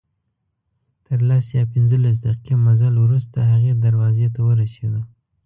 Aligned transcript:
تر 1.05 1.19
لس 1.29 1.45
یا 1.57 1.63
پنځلس 1.73 2.17
دقیقې 2.25 2.55
مزل 2.65 2.95
وروسته 2.99 3.37
هغې 3.51 3.71
دروازې 3.85 4.27
ته 4.33 4.39
ورسېدو. 4.47 5.01